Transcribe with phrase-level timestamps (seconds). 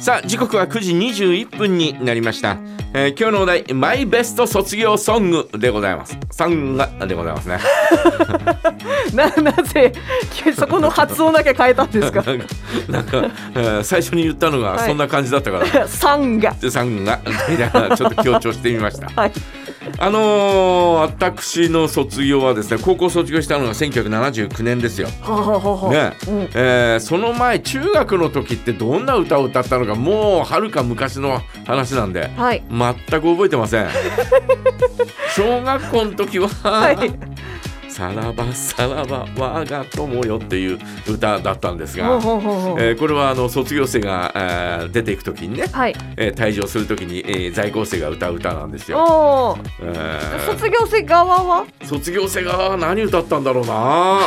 [0.00, 2.56] さあ時刻は9時21分になりました、
[2.94, 6.18] えー今日のお題マイベスト卒業ソングでございます。
[6.32, 7.58] ソングでございますね。
[9.14, 9.92] ななぜ
[10.56, 12.24] そこの発音だけ変えたんですか？
[12.88, 19.08] なんかえー最初に言ったのがはいそんな感じだったから、サンがでさんがみたいなちょっと強調してみました。
[19.14, 19.32] はい
[20.02, 25.08] あのー私の卒業はですね高校卒業したのが1979年ですよ。
[25.08, 26.12] ね。
[26.26, 26.40] うん。
[26.54, 32.62] えーその前中学の時ってどんな歌を歌ったのかもうはるか昔の話なんではい。
[32.70, 33.88] 全く覚えてません。
[35.36, 36.96] 小学校の時ははい
[38.00, 45.94] さらばさらば我が友よ」っていう歌だったんですが、えーこれはあの卒業生が、えー出ていく時にね、はい。
[46.16, 49.58] えー退場する時に、えー在校生が歌う歌なんですよ。
[49.82, 50.50] えー。
[50.50, 51.66] 卒業生側は？
[51.84, 54.20] 卒業生が何歌ったんだろうな。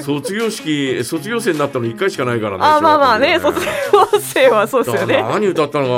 [0.02, 3.66] 卒業式卒業生になったの1回しかないからねあまあまあね卒業
[4.20, 5.22] 生はそうですよね。
[5.22, 5.90] 何歌ったのか、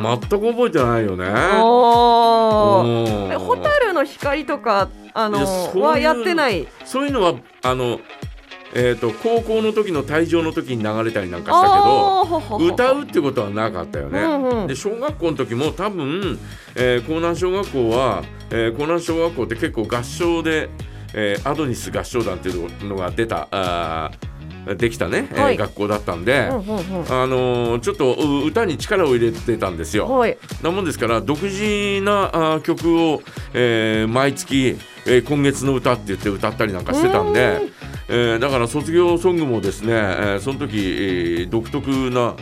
[0.00, 1.26] まあ、全く覚えてないよね。
[1.60, 3.04] おうん。
[3.04, 6.66] ーえ蛍の光とかあのいやそういうはやってない。
[6.84, 8.00] そういうのはあの、
[8.74, 14.20] えー、と高校の時の退場の時に流れたりなんかしたけど歌うってことはなかったよね。
[14.20, 14.66] うんうん。
[14.66, 16.38] で小学校の時も多分、
[16.76, 20.68] えー、江南小学校は、えー、江南小学校って結構合唱で、
[21.14, 24.29] えーアドニス合唱団っていうのが出たあー
[24.76, 25.56] できたね、えーはい。
[25.56, 27.12] 学校だったんで、うんうんうん。
[27.12, 30.06] あのーちょっとう歌に力を入れてたんですよ。
[30.08, 30.36] はい。
[30.62, 33.22] なもんですから独自なあー曲を、
[33.54, 37.40] えー毎月、えー今月の歌って言って歌ったりなんかしてたんで
[38.08, 42.34] うん、えーだから卒業ソングもですね、えーその時、えー独特な、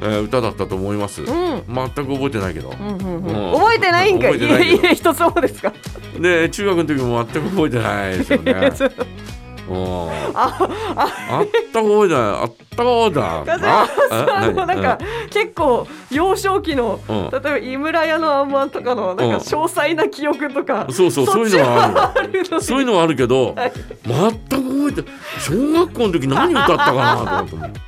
[0.00, 1.22] えー歌だったと思います。
[1.22, 1.26] うん。
[1.28, 2.70] 全く覚えてないけど。
[2.78, 3.50] うんうんううん。
[3.50, 4.38] ん覚えてないんかい。
[4.38, 5.72] いやいや一つもですか？
[6.20, 8.54] で中学の時も全く覚えてないですよね。
[9.68, 10.10] うん。
[10.34, 10.58] あ
[10.96, 11.42] あ。
[11.42, 12.22] った覚えてない。
[12.22, 13.44] あった覚えてない。
[13.46, 17.30] 風間さんのなんか何結構幼少期のうん。
[17.30, 19.34] 例えば井村屋のあんまんとかのなんかうん。
[19.34, 23.72] 詳細な記憶とかそうそうそういうのはあるそういうのはあるけど、はい。
[24.04, 25.10] 全く覚えて
[25.40, 27.80] 小学校の時何歌ったかなと思って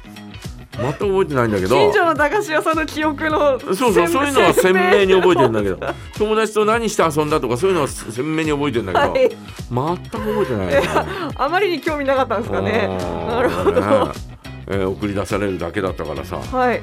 [0.79, 5.79] 全く覚えてないんだけど近所の駄菓子屋さんの記憶のそうそうそういうのは鮮明に覚えてるんだけど。
[6.17, 9.99] 友達と何して遊んだとかそういうのは鮮明に覚えてるんだけど、はい。
[9.99, 10.75] 全く覚えてない。
[10.75, 10.89] よね、
[11.37, 12.89] あまりに興味なかったんですかね。
[13.29, 13.73] なるほど。
[13.73, 14.13] ね。
[14.71, 16.83] えー送り出されるだけだったからさ、はい。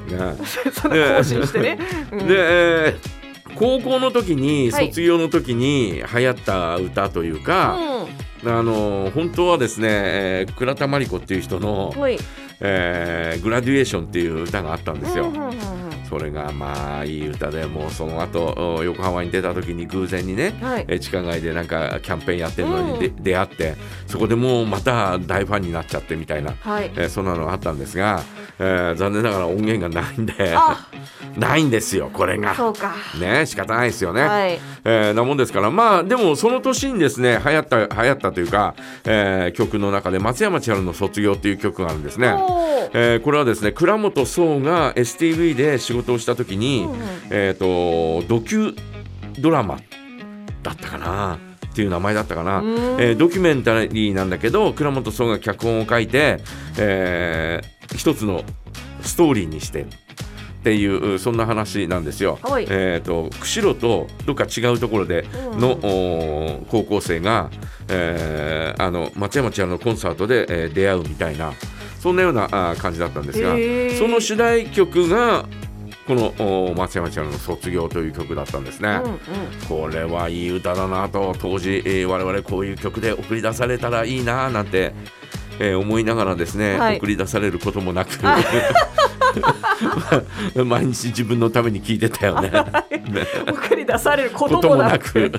[0.72, 1.78] その更新してね、
[2.10, 2.18] うん。
[2.26, 4.86] で、えー高校の時にはい。
[4.88, 7.78] 卒業の時に流行った歌というか、
[8.50, 12.18] あの本当はですね、えー倉田真理子っていう人のうん、はい
[12.60, 15.24] 「えーグラデュエーション」っていう歌があったんですよ。
[15.24, 20.84] うんうんうんうんそれがまあいい歌でもうその後お横浜に出た時に偶然にね、はい。
[20.88, 23.74] えー地下街でなんかキャンペーンやってるのにで、う出会って
[24.06, 26.90] そこでもうまた大ファンになっちゃってみたいな、はい。
[26.96, 28.22] えーそんなのがあったんですが、
[28.58, 30.88] えー残念ながら音源がないんであ。
[31.36, 32.54] ないんですよこれが。
[32.54, 32.94] そうか。
[33.20, 34.22] ね仕方ないですよね。
[34.22, 34.60] はい。
[34.84, 38.74] えーなもんですからまあでもその年にですね流行った流行ったというか、
[39.04, 42.28] えー曲の中で松山千春の「卒業」っていう曲があるんですね。
[42.92, 43.20] えー。
[43.20, 46.98] これはですね倉本壮が STV で仕事をした時に、うんうん。
[47.30, 48.76] えー、とドキュ
[49.38, 49.78] ドラマ
[50.62, 52.74] だったかなっていう名前だったかな、うん。
[53.00, 56.38] えードキュメンタリーなんだけど倉本壮が脚本を書いて、
[56.78, 58.42] えー一つの
[59.02, 59.86] ストーリーにしてっ
[60.64, 62.38] ていうそんな話なんですよ。
[62.42, 62.66] はい。
[62.68, 65.60] えー、と釧路とどっか違うところでうん。
[65.60, 67.50] の、おー高校生が、
[67.88, 71.52] えーあの松山千春のコンサートで、えー出会うみたいな
[72.00, 73.52] そんなようなあー感じだったんですが
[73.98, 75.46] その主題曲が
[76.06, 79.00] このお松山千春の「卒業」という曲だったんですね。
[79.02, 79.18] うんうん。
[79.68, 84.92] これはいい歌だなと当時、えー我々こういう曲で送り出されたらいいななんて、
[85.58, 86.98] えー思いながらですね、はい。
[86.98, 88.10] 送り出されることもなく。
[90.64, 92.50] 毎日自分のために聴いてたよね。
[92.50, 92.62] ね。
[93.48, 95.30] 送り出されるこことともなく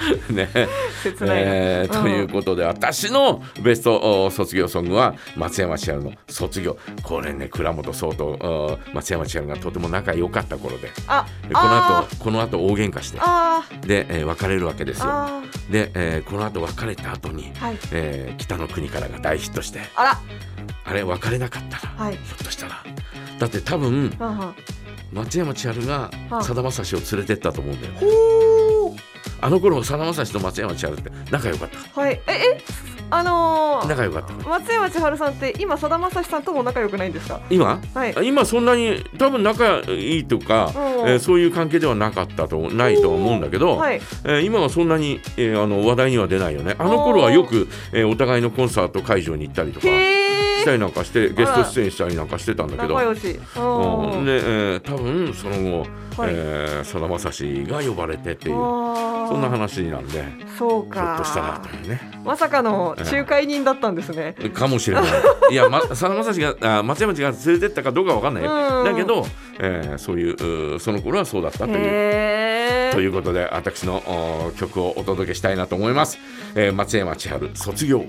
[0.30, 0.48] ね。
[0.54, 0.68] ね
[1.02, 10.90] 切ないな、えーということで私のベストお卒業ソングは松山千春の「卒業」これね倉本壮とお松山千春がとても仲良かった頃で。
[11.06, 13.18] あでこの後この後大喧嘩して。
[13.20, 15.10] あで、えー別れるわけですーよ。
[15.12, 17.78] あで、えーこの後別れた後に、ーはい。
[17.92, 19.80] えー北の国からが大ヒットして。
[19.96, 20.18] あら。
[20.84, 22.14] あれ別れなかったら、はい。
[22.14, 22.82] ひょっとしたら。
[23.38, 24.54] だって多分はんはん。
[25.12, 27.94] 松山千春があさだまさしを連れてったと思うんだよ。
[27.94, 28.59] ね
[29.40, 32.00] あの頃さだまさしと松山千春って仲良かった。
[32.00, 32.20] はい。
[32.26, 32.60] ええ？
[33.12, 34.48] あのー仲良かった。
[34.48, 37.40] 松山千春さんって今さだまさしさんとも仲良くないんですか？
[37.50, 37.80] 今？
[37.94, 38.16] はい。
[38.16, 44.00] あ今そんなに多分仲いいとか、うんえーそういう関係ではなかったとないとは思うんだけど、はい。
[44.24, 46.76] えー今はそんなに、えーあの話題には出ないよね。
[46.78, 52.94] あの頃はよく、えーお互いのコンサート会場に行ったりとかしたりなんかしてゲスト出演したりなんかしてたんだけど。
[52.94, 53.22] 仲良し。
[53.22, 55.86] で、えー多分その後
[56.84, 58.56] さだまさしが呼ばれてっていう
[59.30, 60.24] そんな話なんで
[60.58, 62.00] そうひょっとしたらかというね。
[62.24, 64.34] まさかの仲介人だったんですね。
[64.52, 65.04] かもしれない。
[65.50, 68.44] いやまさだまさしがあ松山町が連れてったかどうかわかんない。
[68.44, 68.84] よ、うん。
[68.84, 69.26] だけど、
[69.60, 72.92] えーそういうその頃はそうだったという。
[72.92, 74.02] ということで私の
[74.46, 76.18] お曲をお届けしたいなと思います、
[76.56, 78.04] えー松山千春卒業